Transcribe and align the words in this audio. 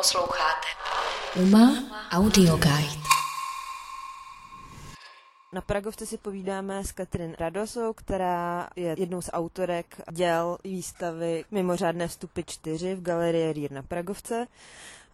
Posloucháte 0.00 0.66
Uma 1.36 1.68
Audio 2.10 2.56
Guide. 2.56 3.02
Na 5.52 5.60
Pragovce 5.60 6.06
si 6.06 6.18
povídáme 6.18 6.84
s 6.84 6.92
Katrin 6.92 7.36
Radosou, 7.38 7.92
která 7.92 8.68
je 8.76 8.94
jednou 8.98 9.22
z 9.22 9.30
autorek 9.32 10.00
děl 10.10 10.58
výstavy 10.64 11.44
Mimořádné 11.50 12.08
vstupy 12.08 12.40
4 12.46 12.94
v 12.94 13.02
galerii 13.02 13.52
Rýr 13.52 13.72
na 13.72 13.82
Pragovce. 13.82 14.46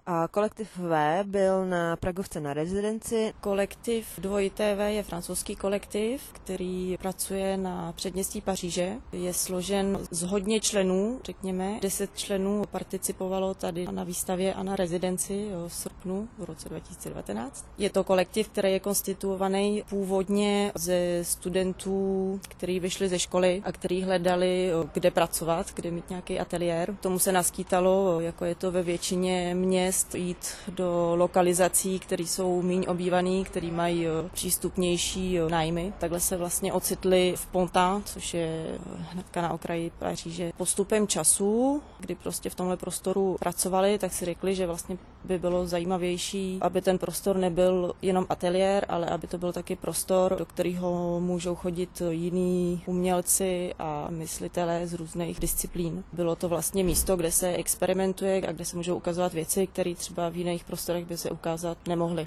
A 0.08 0.28
kolektiv 0.28 0.68
V 0.76 1.24
byl 1.24 1.66
na 1.66 1.96
Pragovce 1.96 2.40
na 2.40 2.54
rezidenci. 2.54 3.34
Kolektiv 3.40 4.06
2TV 4.18 4.86
je 4.86 5.02
francouzský 5.02 5.56
kolektiv, 5.56 6.22
který 6.32 6.96
pracuje 7.00 7.56
na 7.56 7.92
předměstí 7.92 8.40
Paříže. 8.40 8.96
Je 9.12 9.34
složen 9.34 9.98
z 10.10 10.22
hodně 10.22 10.60
členů, 10.60 11.20
řekněme. 11.24 11.78
Deset 11.82 12.18
členů 12.18 12.64
participovalo 12.70 13.54
tady 13.54 13.86
na 13.90 14.04
výstavě 14.04 14.54
a 14.54 14.62
na 14.62 14.76
rezidenci 14.76 15.48
v 15.68 15.74
srpnu 15.74 16.28
v 16.38 16.44
roce 16.44 16.68
2019. 16.68 17.64
Je 17.78 17.90
to 17.90 18.04
kolektiv, 18.04 18.48
který 18.48 18.72
je 18.72 18.80
konstituovaný 18.80 19.82
původně 19.88 20.72
ze 20.74 21.18
studentů, 21.22 22.40
kteří 22.48 22.80
vyšli 22.80 23.08
ze 23.08 23.18
školy 23.18 23.62
a 23.64 23.72
kteří 23.72 24.02
hledali, 24.02 24.70
kde 24.92 25.10
pracovat, 25.10 25.66
kde 25.74 25.90
mít 25.90 26.10
nějaký 26.10 26.40
ateliér. 26.40 26.96
Tomu 27.00 27.18
se 27.18 27.32
naskýtalo, 27.32 28.20
jako 28.20 28.44
je 28.44 28.54
to 28.54 28.72
ve 28.72 28.82
většině 28.82 29.54
měst 29.54 29.95
měst 29.96 30.14
jít 30.14 30.54
do 30.68 31.12
lokalizací, 31.16 31.98
které 31.98 32.24
jsou 32.24 32.62
méně 32.62 32.88
obývané, 32.88 33.44
které 33.44 33.70
mají 33.70 34.06
eh, 34.06 34.10
přístupnější 34.32 35.38
eh, 35.38 35.48
nájmy. 35.50 35.92
Takhle 35.98 36.20
se 36.20 36.36
vlastně 36.36 36.72
ocitli 36.72 37.34
v 37.36 37.46
Ponta, 37.46 38.02
což 38.04 38.34
je 38.34 38.66
eh, 38.74 38.78
hnedka 39.12 39.42
na 39.42 39.52
okraji 39.52 39.92
Paříže. 39.98 40.52
Postupem 40.56 41.06
času, 41.06 41.82
kdy 42.00 42.14
prostě 42.14 42.50
v 42.50 42.54
tomhle 42.54 42.76
prostoru 42.76 43.36
pracovali, 43.40 43.98
tak 43.98 44.12
si 44.12 44.24
řekli, 44.24 44.54
že 44.54 44.66
vlastně 44.66 44.98
by 45.26 45.38
bylo 45.38 45.66
zajímavější, 45.66 46.58
aby 46.60 46.82
ten 46.82 46.98
prostor 46.98 47.36
nebyl 47.36 47.92
jenom 48.02 48.26
ateliér, 48.28 48.86
ale 48.88 49.06
aby 49.06 49.26
to 49.26 49.38
byl 49.38 49.52
taky 49.52 49.76
prostor, 49.76 50.36
do 50.38 50.44
kterého 50.46 51.20
můžou 51.20 51.54
chodit 51.54 52.02
jiní 52.10 52.82
umělci 52.86 53.74
a 53.78 54.06
myslitelé 54.10 54.86
z 54.86 54.94
různých 54.94 55.40
disciplín. 55.40 56.04
Bylo 56.12 56.36
to 56.36 56.48
vlastně 56.48 56.84
místo, 56.84 57.16
kde 57.16 57.32
se 57.32 57.48
experimentuje 57.48 58.42
a 58.48 58.52
kde 58.52 58.64
se 58.64 58.76
můžou 58.76 58.96
ukazovat 58.96 59.32
věci, 59.32 59.66
které 59.66 59.94
třeba 59.94 60.28
v 60.28 60.36
jiných 60.36 60.64
prostorech 60.64 61.06
by 61.06 61.16
se 61.16 61.30
ukázat 61.30 61.78
nemohly. 61.86 62.26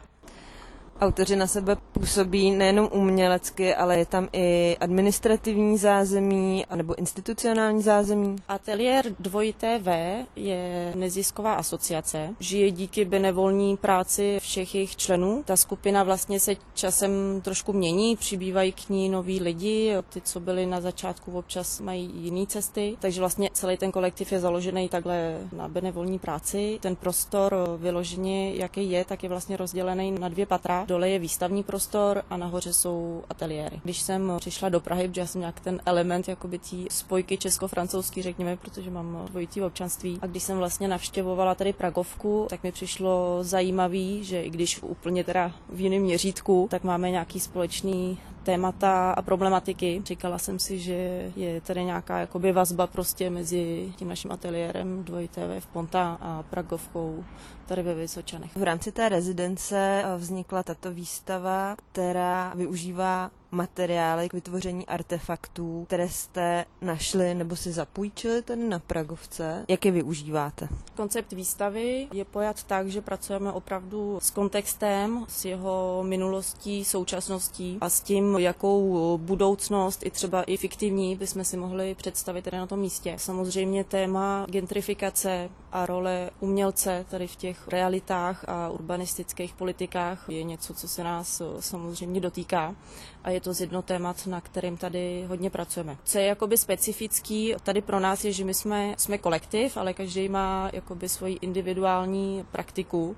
Autoři 1.01 1.35
na 1.35 1.47
sebe 1.47 1.77
působí 1.91 2.51
nejenom 2.51 2.89
umělecky, 2.91 3.75
ale 3.75 3.97
je 3.97 4.05
tam 4.05 4.27
i 4.33 4.77
administrativní 4.79 5.77
zázemí 5.77 6.65
nebo 6.75 6.95
institucionální 6.95 7.81
zázemí. 7.81 8.35
Ateliér 8.47 9.05
2TV 9.21 10.25
je 10.35 10.93
nezisková 10.95 11.53
asociace. 11.53 12.29
Žije 12.39 12.71
díky 12.71 13.05
benevolní 13.05 13.77
práci 13.77 14.37
všech 14.41 14.75
jejich 14.75 14.95
členů. 14.95 15.43
Ta 15.45 15.55
skupina 15.55 16.03
vlastně 16.03 16.39
se 16.39 16.55
časem 16.73 17.41
trošku 17.41 17.73
mění, 17.73 18.15
přibývají 18.15 18.71
k 18.71 18.89
ní 18.89 19.09
noví 19.09 19.39
lidi. 19.39 19.93
Ty, 20.09 20.21
co 20.21 20.39
byli 20.39 20.65
na 20.65 20.81
začátku, 20.81 21.31
občas 21.31 21.79
mají 21.79 22.11
jiné 22.13 22.45
cesty. 22.45 22.97
Takže 22.99 23.19
vlastně 23.19 23.49
celý 23.53 23.77
ten 23.77 23.91
kolektiv 23.91 24.31
je 24.31 24.39
založený 24.39 24.89
takhle 24.89 25.37
na 25.53 25.67
benevolní 25.67 26.19
práci. 26.19 26.79
Ten 26.81 26.95
prostor 26.95 27.55
vyloženě, 27.77 28.55
jaký 28.55 28.91
je, 28.91 29.05
tak 29.05 29.23
je 29.23 29.29
vlastně 29.29 29.57
rozdělený 29.57 30.11
na 30.11 30.29
dvě 30.29 30.45
patra 30.45 30.85
Dole 30.89 31.09
je 31.09 31.19
výstavní 31.19 31.63
prostor 31.63 32.23
a 32.29 32.37
nahoře 32.37 32.73
jsou 32.73 33.23
ateliéry. 33.29 33.81
Když 33.83 34.01
jsem 34.01 34.33
přišla 34.37 34.69
do 34.69 34.79
Prahy, 34.79 35.07
protože 35.07 35.21
já 35.21 35.27
jsem 35.27 35.41
nějak 35.41 35.59
ten 35.59 35.81
element 35.85 36.27
jakoby 36.27 36.59
tý 36.59 36.85
spojky 36.91 37.37
česko-francouzský, 37.37 38.21
řekněme, 38.21 38.57
protože 38.57 38.89
mám 38.89 39.25
dvojitý 39.29 39.61
občanství. 39.61 40.19
A 40.21 40.27
když 40.27 40.43
jsem 40.43 40.57
vlastně 40.57 40.87
navštěvovala 40.87 41.55
tady 41.55 41.73
Pragovku, 41.73 42.47
tak 42.49 42.63
mi 42.63 42.71
přišlo 42.71 43.37
zajímavý, 43.41 44.23
že 44.23 44.41
i 44.41 44.49
když 44.49 44.83
úplně 44.83 45.23
teda 45.23 45.51
v 45.69 45.79
jiném 45.79 46.01
měřítku, 46.01 46.67
tak 46.71 46.83
máme 46.83 47.11
nějaký 47.11 47.39
společný 47.39 48.17
témata 48.43 49.11
a 49.11 49.21
problematiky. 49.21 50.01
Říkala 50.05 50.37
jsem 50.37 50.59
si, 50.59 50.79
že 50.79 51.31
je 51.35 51.61
tady 51.61 51.83
nějaká 51.83 52.19
jakoby 52.19 52.51
vazba 52.51 52.87
prostě 52.87 53.29
mezi 53.29 53.93
tím 53.95 54.09
naším 54.09 54.31
ateliérem 54.31 55.03
2TV 55.03 55.59
v 55.59 55.67
Ponta 55.67 56.17
a 56.21 56.43
Pragovkou 56.43 57.23
tady 57.65 57.81
ve 57.81 57.93
Vysočanech. 57.93 58.55
V 58.55 58.63
rámci 58.63 58.91
té 58.91 59.09
rezidence 59.09 60.03
vznikla 60.17 60.63
tato 60.63 60.91
výstava, 60.91 61.75
která 61.91 62.53
využívá 62.55 63.31
materiály 63.51 64.29
k 64.29 64.33
vytvoření 64.33 64.85
artefaktů, 64.85 65.83
které 65.87 66.09
jste 66.09 66.65
našli 66.81 67.35
nebo 67.35 67.55
si 67.55 67.71
zapůjčili 67.71 68.41
tady 68.41 68.63
na 68.63 68.79
Pragovce. 68.79 69.65
Jak 69.67 69.85
je 69.85 69.91
využíváte? 69.91 70.67
Koncept 70.95 71.31
výstavy 71.33 72.07
je 72.13 72.25
pojat 72.25 72.63
tak, 72.63 72.87
že 72.87 73.01
pracujeme 73.01 73.51
opravdu 73.51 74.19
s 74.21 74.31
kontextem, 74.31 75.25
s 75.27 75.45
jeho 75.45 76.03
minulostí, 76.03 76.85
současností 76.85 77.77
a 77.81 77.89
s 77.89 78.01
tím, 78.01 78.37
jakou 78.37 79.17
budoucnost 79.17 80.05
i 80.05 80.11
třeba 80.11 80.43
i 80.43 80.57
fiktivní 80.57 81.15
bychom 81.15 81.43
si 81.43 81.57
mohli 81.57 81.95
představit 81.95 82.41
tady 82.41 82.57
na 82.57 82.67
tom 82.67 82.79
místě. 82.79 83.15
Samozřejmě 83.17 83.83
téma 83.83 84.45
gentrifikace 84.49 85.49
a 85.71 85.85
role 85.85 86.29
umělce 86.39 87.05
tady 87.09 87.27
v 87.27 87.35
těch 87.35 87.67
realitách 87.67 88.45
a 88.47 88.69
urbanistických 88.69 89.53
politikách 89.53 90.25
je 90.29 90.43
něco, 90.43 90.73
co 90.73 90.87
se 90.87 91.03
nás 91.03 91.41
samozřejmě 91.59 92.21
dotýká 92.21 92.75
a 93.23 93.29
je 93.29 93.38
to 93.39 93.53
z 93.53 93.61
jedno 93.61 93.81
témat, 93.81 94.27
na 94.27 94.41
kterým 94.41 94.77
tady 94.77 95.25
hodně 95.27 95.49
pracujeme. 95.49 95.97
Co 96.03 96.17
je 96.17 96.25
jakoby 96.25 96.57
specifický 96.57 97.55
tady 97.63 97.81
pro 97.81 97.99
nás 97.99 98.25
je, 98.25 98.31
že 98.31 98.45
my 98.45 98.53
jsme, 98.53 98.95
jsme 98.97 99.17
kolektiv, 99.17 99.77
ale 99.77 99.93
každý 99.93 100.29
má 100.29 100.69
jakoby 100.73 101.09
svoji 101.09 101.37
individuální 101.41 102.45
praktiku 102.51 103.15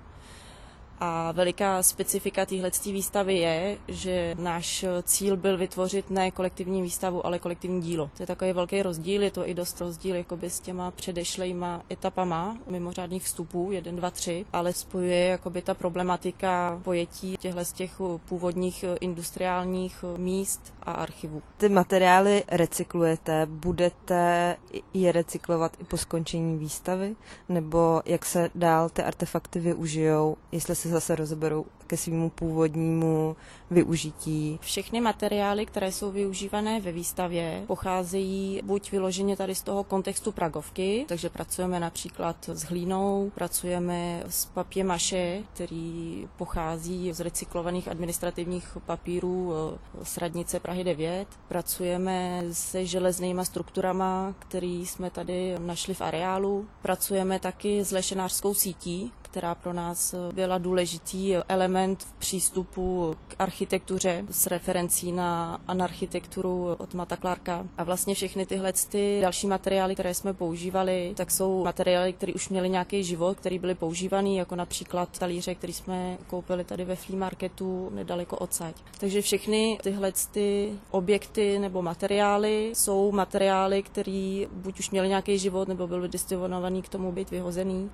a 1.03 1.31
veliká 1.31 1.83
specifika 1.83 2.45
téhle 2.45 2.71
výstavy 2.85 3.37
je, 3.37 3.77
že 3.87 4.35
náš 4.39 4.85
cíl 5.03 5.37
byl 5.37 5.57
vytvořit 5.57 6.09
ne 6.09 6.31
kolektivní 6.31 6.81
výstavu, 6.81 7.25
ale 7.25 7.39
kolektivní 7.39 7.81
dílo. 7.81 8.09
To 8.17 8.23
je 8.23 8.27
takový 8.27 8.53
velký 8.53 8.81
rozdíl, 8.81 9.23
je 9.23 9.31
to 9.31 9.49
i 9.49 9.53
dost 9.53 9.81
rozdíl 9.81 10.15
jakoby 10.15 10.49
s 10.49 10.59
těma 10.59 10.91
předešlejma 10.91 11.81
etapama 11.91 12.57
mimořádných 12.67 13.23
vstupů, 13.23 13.71
1, 13.71 13.91
2, 13.91 14.11
3, 14.11 14.45
ale 14.53 14.73
spojuje 14.73 15.25
jakoby 15.25 15.61
ta 15.61 15.73
problematika 15.73 16.79
pojetí 16.83 17.37
těchto 17.37 17.65
z 17.65 17.73
těch 17.73 18.01
původních 18.29 18.85
industriálních 19.01 20.05
míst 20.17 20.73
a 20.83 20.91
archivů. 20.91 21.41
Ty 21.57 21.69
materiály 21.69 22.43
recyklujete, 22.47 23.45
budete 23.45 24.57
je 24.93 25.11
recyklovat 25.11 25.77
i 25.79 25.83
po 25.83 25.97
skončení 25.97 26.57
výstavy? 26.57 27.15
Nebo 27.49 28.01
jak 28.05 28.25
se 28.25 28.49
dál 28.55 28.89
ty 28.89 29.03
artefakty 29.03 29.59
využijou, 29.59 30.37
jestli 30.51 30.75
se 30.75 30.90
zase 30.91 31.15
rozeberou 31.15 31.65
ke 31.91 31.97
svýmu 31.97 32.29
původnímu 32.29 33.35
využití. 33.71 34.59
Všechny 34.61 35.01
materiály, 35.01 35.65
které 35.65 35.91
jsou 35.91 36.11
využívané 36.11 36.81
ve 36.81 36.91
výstavě, 36.91 37.63
pocházejí 37.67 38.61
buď 38.63 38.91
vyloženě 38.91 39.37
tady 39.37 39.55
z 39.55 39.61
toho 39.63 39.83
kontextu 39.83 40.31
Pragovky, 40.31 41.05
takže 41.07 41.29
pracujeme 41.29 41.79
například 41.79 42.49
s 42.49 42.63
hlínou, 42.63 43.31
pracujeme 43.35 44.23
s 44.29 44.45
papě 44.45 44.83
maše, 44.83 45.43
který 45.53 46.27
pochází 46.37 47.13
z 47.13 47.19
recyklovaných 47.19 47.87
administrativních 47.87 48.77
papírů 48.85 49.53
eh, 49.53 50.05
z 50.05 50.17
radnice 50.17 50.59
Prahy 50.59 50.83
9. 50.83 51.27
Pracujeme 51.47 52.43
se 52.51 52.85
železnýma 52.85 53.43
strukturama, 53.43 54.35
který 54.39 54.85
jsme 54.85 55.09
tady 55.09 55.55
našli 55.59 55.93
v 55.93 56.01
areálu. 56.01 56.67
Pracujeme 56.81 57.39
taky 57.39 57.83
s 57.83 57.91
lešenářskou 57.91 58.53
sítí, 58.53 59.11
která 59.21 59.55
pro 59.55 59.73
nás 59.73 60.15
byla 60.33 60.57
důležitý 60.57 61.35
element 61.35 61.80
v 61.99 62.13
přístupu 62.13 63.15
k 63.27 63.35
architektuře 63.39 64.25
s 64.31 64.47
referencí 64.47 65.11
na 65.11 65.61
anarchitekturu 65.67 66.75
od 66.77 66.93
Mata 66.93 67.17
Clarka. 67.17 67.65
A 67.77 67.83
vlastně 67.83 68.15
všechny 68.15 68.45
tyhle 68.45 68.73
ty 68.89 69.19
další 69.21 69.47
materiály, 69.47 69.93
které 69.93 70.13
jsme 70.13 70.33
používali, 70.33 71.13
tak 71.17 71.31
jsou 71.31 71.63
materiály, 71.63 72.13
které 72.13 72.33
už 72.33 72.49
měly 72.49 72.69
nějaký 72.69 73.03
život, 73.03 73.37
které 73.37 73.59
byly 73.59 73.75
používané, 73.75 74.29
jako 74.29 74.55
například 74.55 75.19
talíře, 75.19 75.55
který 75.55 75.73
jsme 75.73 76.17
koupili 76.27 76.63
tady 76.63 76.85
ve 76.85 76.95
flea 76.95 77.19
marketu 77.19 77.89
nedaleko 77.93 78.37
odsaď. 78.37 78.75
Takže 78.99 79.21
všechny 79.21 79.77
tyhle 79.83 80.11
ty 80.31 80.73
objekty 80.91 81.59
nebo 81.59 81.81
materiály 81.81 82.71
jsou 82.73 83.11
materiály, 83.11 83.83
které 83.83 84.45
buď 84.51 84.79
už 84.79 84.89
měly 84.91 85.07
nějaký 85.07 85.39
život, 85.39 85.67
nebo 85.67 85.87
byly 85.87 86.09
disponovaný 86.09 86.81
k 86.81 86.89
tomu 86.89 87.11
být 87.11 87.31
vyhozený 87.31 87.89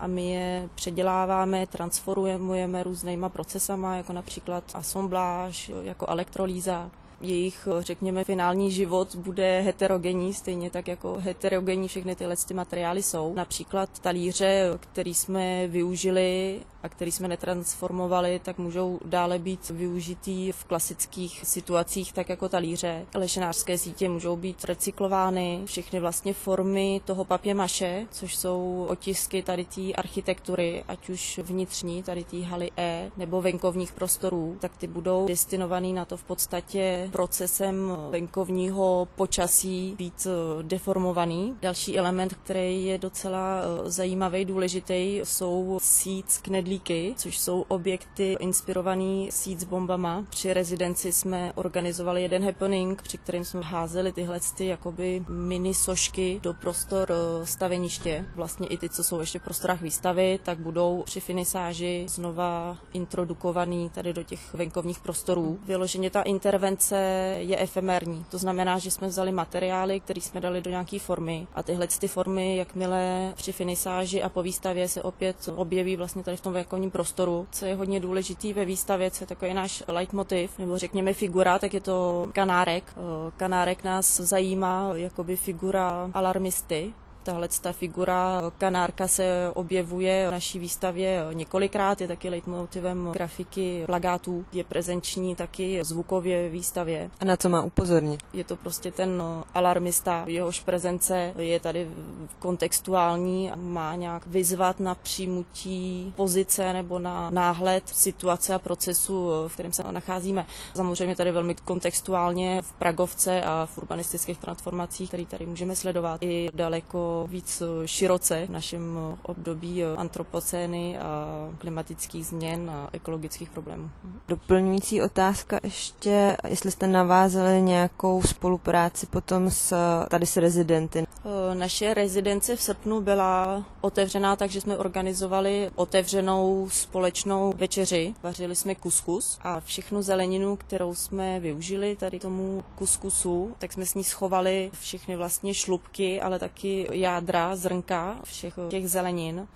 a 0.00 0.06
my 0.06 0.30
je 0.30 0.68
předěláváme, 0.74 1.66
transformujeme 1.66 2.82
různýma 2.82 3.28
procesama, 3.28 3.96
jako 3.96 4.12
například 4.12 4.64
assemblage, 4.74 5.72
jako 5.82 6.06
elektrolýza 6.08 6.90
jejich, 7.20 7.68
řekněme, 7.78 8.24
finální 8.24 8.70
život 8.70 9.16
bude 9.16 9.60
heterogenní, 9.60 10.34
stejně 10.34 10.70
tak 10.70 10.88
jako 10.88 11.16
heterogenní 11.18 11.88
všechny 11.88 12.16
tyhle 12.16 12.36
ty 12.36 12.54
materiály 12.54 13.02
jsou. 13.02 13.34
Například 13.34 13.98
talíře, 13.98 14.78
který 14.80 15.14
jsme 15.14 15.66
využili 15.68 16.60
a 16.82 16.88
který 16.88 17.12
jsme 17.12 17.28
netransformovali, 17.28 18.40
tak 18.44 18.58
můžou 18.58 19.00
dále 19.04 19.38
být 19.38 19.70
využitý 19.70 20.52
v 20.52 20.64
klasických 20.64 21.40
situacích, 21.44 22.12
tak 22.12 22.28
jako 22.28 22.48
talíře. 22.48 23.06
Lešenářské 23.14 23.78
sítě 23.78 24.08
můžou 24.08 24.36
být 24.36 24.64
recyklovány, 24.64 25.62
všechny 25.64 26.00
vlastně 26.00 26.34
formy 26.34 27.00
toho 27.04 27.26
maše, 27.54 28.06
což 28.10 28.36
jsou 28.36 28.86
otisky 28.88 29.42
tady 29.42 29.64
té 29.64 29.92
architektury, 29.92 30.84
ať 30.88 31.08
už 31.08 31.40
vnitřní, 31.42 32.02
tady 32.02 32.24
té 32.24 32.42
haly 32.42 32.70
E, 32.76 33.10
nebo 33.16 33.42
venkovních 33.42 33.92
prostorů, 33.92 34.56
tak 34.60 34.76
ty 34.76 34.86
budou 34.86 35.26
destinovaný 35.26 35.92
na 35.92 36.04
to 36.04 36.16
v 36.16 36.24
podstatě 36.24 37.09
procesem 37.10 37.96
venkovního 38.10 39.08
počasí 39.16 39.94
být 39.98 40.26
eh, 40.26 40.62
deformovaný. 40.62 41.56
Další 41.62 41.98
element, 41.98 42.34
který 42.34 42.84
je 42.84 42.98
docela 42.98 43.60
eh, 43.60 43.90
zajímavý, 43.90 44.44
důležitý, 44.44 45.20
jsou 45.24 45.78
seeds 45.82 46.38
knedlíky, 46.38 47.14
což 47.16 47.38
jsou 47.38 47.64
objekty 47.68 48.36
inspirovaný 48.40 49.28
seeds 49.32 49.64
bombama. 49.64 50.24
Při 50.30 50.52
rezidenci 50.52 51.12
jsme 51.12 51.52
organizovali 51.54 52.22
jeden 52.22 52.44
happening, 52.44 53.02
při 53.02 53.18
kterém 53.18 53.44
jsme 53.44 53.60
házeli 53.60 54.12
tyhle 54.12 54.40
ty 54.56 54.66
jakoby 54.66 55.24
mini 55.28 55.74
sošky 55.74 56.40
do 56.42 56.54
prostor 56.54 57.08
eh, 57.12 57.46
staveniště. 57.46 58.24
Vlastně 58.34 58.66
i 58.66 58.78
ty, 58.78 58.88
co 58.88 59.04
jsou 59.04 59.20
ještě 59.20 59.38
v 59.38 59.42
prostorách 59.42 59.80
výstavy, 59.82 60.38
tak 60.42 60.58
budou 60.58 61.02
při 61.06 61.20
finisáži 61.20 62.04
znova 62.08 62.78
introdukovaný 62.92 63.90
tady 63.90 64.12
do 64.12 64.22
těch 64.22 64.54
venkovních 64.54 65.00
prostorů. 65.00 65.58
Vyloženě 65.66 66.10
ta 66.10 66.22
intervence 66.22 66.99
je 67.38 67.58
efemérní. 67.58 68.24
To 68.30 68.38
znamená, 68.38 68.78
že 68.78 68.90
jsme 68.90 69.08
vzali 69.08 69.32
materiály, 69.32 70.00
které 70.00 70.20
jsme 70.20 70.40
dali 70.40 70.60
do 70.60 70.70
nějaké 70.70 70.98
formy 70.98 71.46
a 71.54 71.62
tyhle 71.62 71.86
ty 71.86 72.08
formy, 72.08 72.56
jakmile 72.56 73.32
při 73.36 73.52
finisáži 73.52 74.22
a 74.22 74.28
po 74.28 74.42
výstavě 74.42 74.88
se 74.88 75.02
opět 75.02 75.48
objeví 75.54 75.96
vlastně 75.96 76.22
tady 76.22 76.36
v 76.36 76.40
tom 76.40 76.52
venkovním 76.52 76.90
prostoru. 76.90 77.46
Co 77.52 77.66
je 77.66 77.74
hodně 77.74 78.00
důležitý 78.00 78.52
ve 78.52 78.64
výstavě, 78.64 79.10
co 79.10 79.22
je 79.22 79.26
takový 79.26 79.54
náš 79.54 79.82
leitmotiv, 79.88 80.58
nebo 80.58 80.78
řekněme 80.78 81.12
figura, 81.12 81.58
tak 81.58 81.74
je 81.74 81.80
to 81.80 82.28
kanárek. 82.32 82.94
Kanárek 83.36 83.84
nás 83.84 84.20
zajímá 84.20 84.90
jakoby 84.94 85.36
figura 85.36 86.10
alarmisty, 86.14 86.92
Tahle 87.22 87.48
ta 87.60 87.72
figura 87.72 88.42
kanárka 88.58 89.08
se 89.08 89.50
objevuje 89.54 90.28
v 90.28 90.30
naší 90.30 90.58
výstavě 90.58 91.26
několikrát, 91.32 92.00
je 92.00 92.08
taky 92.08 92.28
leitmotivem 92.28 93.10
grafiky 93.12 93.82
plagátů, 93.86 94.44
je 94.52 94.64
prezenční 94.64 95.36
taky 95.36 95.84
zvukově 95.84 96.48
výstavě. 96.48 97.10
A 97.20 97.24
na 97.24 97.36
co 97.36 97.48
má 97.48 97.62
upozornit? 97.62 98.20
Je 98.32 98.44
to 98.44 98.56
prostě 98.56 98.90
ten 98.90 99.22
alarmista, 99.54 100.24
jehož 100.26 100.60
prezence 100.60 101.32
je 101.38 101.60
tady 101.60 101.90
kontextuální 102.38 103.50
a 103.52 103.56
má 103.56 103.94
nějak 103.94 104.26
vyzvat 104.26 104.80
na 104.80 104.94
přijmutí 104.94 106.12
pozice 106.16 106.72
nebo 106.72 106.98
na 106.98 107.30
náhled 107.30 107.88
situace 107.88 108.54
a 108.54 108.58
procesu, 108.58 109.28
v 109.48 109.52
kterém 109.52 109.72
se 109.72 109.82
nacházíme. 109.90 110.46
Samozřejmě 110.74 111.16
tady 111.16 111.32
velmi 111.32 111.54
kontextuálně 111.54 112.62
v 112.62 112.72
Pragovce 112.72 113.42
a 113.42 113.66
v 113.66 113.78
urbanistických 113.78 114.38
transformacích, 114.38 115.08
které 115.08 115.26
tady 115.26 115.46
můžeme 115.46 115.76
sledovat 115.76 116.22
i 116.22 116.50
daleko 116.54 117.09
víc 117.26 117.62
eh, 117.62 117.86
široce 117.88 118.46
v 118.46 118.50
našem 118.50 118.98
eh, 118.98 119.16
období 119.22 119.82
eh, 119.82 119.96
antropocény 119.96 120.98
a 120.98 121.48
klimatických 121.58 122.26
změn 122.26 122.70
a 122.70 122.88
ekologických 122.92 123.50
problémů. 123.50 123.90
Doplňující 124.28 125.02
otázka 125.02 125.60
ještě, 125.62 126.36
jestli 126.48 126.70
jste 126.70 126.86
navázali 126.86 127.62
nějakou 127.62 128.22
spolupráci 128.22 129.06
potom 129.06 129.50
s, 129.50 129.76
tady 130.08 130.26
s 130.26 130.36
rezidenty. 130.36 131.06
Naše 131.54 131.94
rezidence 131.94 132.56
v 132.56 132.62
srpnu 132.62 133.00
byla 133.00 133.64
otevřená, 133.80 134.36
takže 134.36 134.60
jsme 134.60 134.76
organizovali 134.76 135.70
otevřenou 135.74 136.68
společnou 136.72 137.52
večeři. 137.56 138.14
Vařili 138.22 138.56
jsme 138.56 138.74
kuskus 138.74 139.38
a 139.42 139.60
všechnu 139.60 140.02
zeleninu, 140.02 140.56
kterou 140.56 140.94
jsme 140.94 141.40
využili 141.40 141.96
tady 141.96 142.20
tomu 142.20 142.64
kuskusu, 142.74 143.54
tak 143.58 143.72
jsme 143.72 143.86
s 143.86 143.94
ní 143.94 144.04
schovali 144.04 144.70
všechny 144.80 145.16
vlastně 145.16 145.54
šlubky, 145.54 146.20
ale 146.20 146.38
taky 146.38 146.88
jádra, 146.92 147.56
zrnka 147.56 148.20
všech 148.24 148.54
těch 148.68 148.90
zelenin 148.90 149.46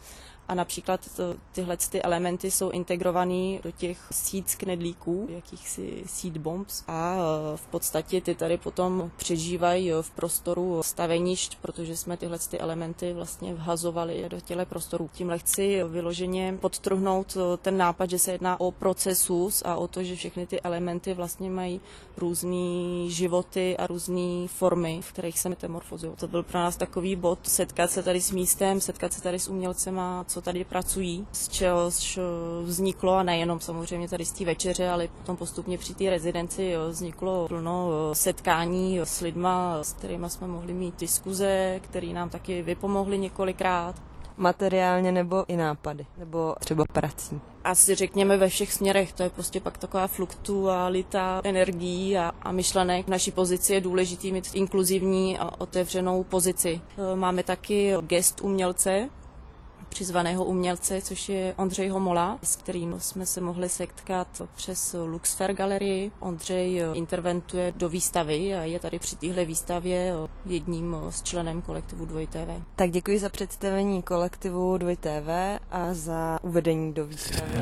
a 0.49 0.55
například 0.55 1.01
to, 1.17 1.35
tyhle 1.53 1.77
ty 1.77 2.03
elementy 2.03 2.51
jsou 2.51 2.71
integrovaný 2.71 3.61
do 3.63 3.71
těch 3.71 3.99
seeds 4.13 4.55
knedlíků, 4.55 5.27
jakýchsi 5.31 6.05
seed 6.07 6.37
bombs 6.37 6.85
a 6.89 7.17
e, 7.17 7.57
v 7.57 7.67
podstatě 7.67 8.21
ty 8.21 8.35
tady 8.35 8.57
potom 8.57 9.11
přežívají 9.17 9.93
v 10.03 10.11
prostoru 10.11 10.83
stavenišť, 10.83 11.59
protože 11.63 11.97
jsme 11.97 12.17
tyhle 12.17 12.39
ty 12.39 12.59
elementy 12.59 13.13
vlastně 13.13 13.55
vhazovali 13.55 14.25
do 14.29 14.41
těle 14.41 14.67
prostorů. 14.67 15.11
Tímhle 15.13 15.39
chci 15.39 15.85
vyloženě 15.85 16.59
podtrhnout 16.61 17.37
ten 17.63 17.77
nápad, 17.77 18.11
že 18.11 18.19
se 18.19 18.33
jedná 18.33 18.61
o 18.61 18.71
procesus 18.71 19.63
a 19.65 19.77
o 19.77 19.89
to, 19.89 20.03
že 20.03 20.17
všechny 20.17 20.47
ty 20.47 20.61
elementy 20.61 21.15
vlastně 21.15 21.51
mají 21.51 21.81
různé 22.17 23.09
životy 23.09 23.77
a 23.77 23.87
různé 23.87 24.49
formy, 24.49 25.01
v 25.03 25.13
kterých 25.13 25.39
se 25.39 25.49
metamorfozují. 25.49 26.13
To 26.17 26.29
byl 26.29 26.43
pro 26.43 26.59
nás 26.59 26.77
takový 26.77 27.17
bod 27.17 27.39
setkat 27.43 27.91
se 27.91 28.03
tady 28.03 28.21
s 28.21 28.31
místem, 28.31 28.81
setkat 28.81 29.13
se 29.13 29.23
tady 29.23 29.39
s 29.39 29.49
umělcema, 29.49 30.25
co 30.35 30.41
tady 30.41 30.65
pracují, 30.65 31.27
z 31.33 31.49
čeho 31.49 31.91
vzniklo, 32.65 33.15
a 33.15 33.23
nejenom 33.23 33.61
samozřejmě 33.61 34.09
tady 34.09 34.25
z 34.25 34.33
té 34.33 34.45
večeře, 34.45 34.89
ale 34.89 35.09
potom 35.09 35.37
postupně 35.37 35.79
při 35.79 35.95
té 35.95 36.11
rezidenci 36.11 36.75
vzniklo 36.89 37.49
plno 37.49 37.91
setkání 38.13 39.01
s 39.05 39.21
lidma, 39.21 39.79
s 39.83 39.93
kterými 39.93 40.31
jsme 40.31 40.47
mohli 40.47 40.73
mít 40.73 41.01
diskuze, 41.01 41.81
které 41.83 42.07
nám 42.07 42.31
taky 42.31 42.63
vypomohly 42.63 43.19
několikrát 43.19 44.03
materiálně 44.37 45.13
nebo 45.13 45.45
i 45.49 45.57
nápady, 45.57 46.07
nebo 46.19 46.55
třeba 46.61 46.85
prací? 46.93 47.41
Asi 47.65 47.95
řekněme 47.95 48.37
ve 48.37 48.49
všech 48.49 48.73
směrech, 48.73 49.13
to 49.13 49.23
je 49.23 49.31
prostě 49.31 49.61
pak 49.61 49.79
taková 49.79 50.07
fluktualita 50.07 51.41
energií 51.45 52.19
a, 52.19 52.33
a 52.43 52.53
myšlenek. 52.53 53.07
V 53.07 53.11
naší 53.11 53.31
pozici 53.31 53.75
je 53.75 53.81
důležitý 53.81 54.33
mít 54.33 54.51
inkluzivní 54.55 55.39
a 55.39 55.61
otevřenou 55.61 56.25
pozici. 56.25 56.81
Máme 57.15 57.43
taky 57.43 57.95
gest 58.01 58.41
umělce, 58.41 59.09
přizvaného 59.95 60.45
umělce, 60.45 61.01
což 61.03 61.29
je 61.29 61.55
Ondřej 61.57 61.89
Homola, 61.89 62.39
s 62.43 62.57
kterým 62.57 63.01
jsme 63.01 63.27
se 63.27 63.41
mohli 63.41 63.69
setkat 63.69 64.43
přes 64.55 64.97
Luxfer 65.07 65.53
galerii. 65.53 66.13
Ondřej 66.21 66.83
interventuje 66.93 67.73
do 67.77 67.89
výstavy 67.89 68.55
a 68.55 68.63
je 68.65 68.81
tady 68.81 68.99
při 68.99 69.17
téhle 69.17 69.45
výstavě 69.45 70.13
jedním 70.47 70.97
z 71.11 71.23
členem 71.23 71.63
kolektivu 71.63 72.07
2TV. 72.07 72.63
Tak 72.77 72.91
děkuji 72.91 73.19
za 73.19 73.29
představení 73.29 74.03
kolektivu 74.03 74.77
2TV 74.77 75.59
a 75.71 75.95
za 75.95 76.39
uvedení 76.43 76.93
do 76.93 77.07
výstavy. 77.07 77.53